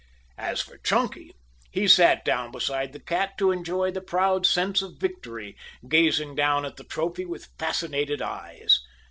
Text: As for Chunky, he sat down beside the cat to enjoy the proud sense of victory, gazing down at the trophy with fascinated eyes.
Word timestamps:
As 0.39 0.63
for 0.63 0.79
Chunky, 0.79 1.35
he 1.69 1.87
sat 1.87 2.25
down 2.25 2.51
beside 2.51 2.91
the 2.91 2.99
cat 2.99 3.37
to 3.37 3.51
enjoy 3.51 3.91
the 3.91 4.01
proud 4.01 4.47
sense 4.47 4.81
of 4.81 4.97
victory, 4.99 5.55
gazing 5.87 6.33
down 6.33 6.65
at 6.65 6.77
the 6.77 6.83
trophy 6.83 7.23
with 7.23 7.49
fascinated 7.59 8.19
eyes. 8.19 8.79